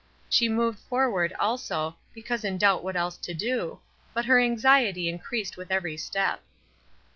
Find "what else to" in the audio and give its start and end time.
2.83-3.35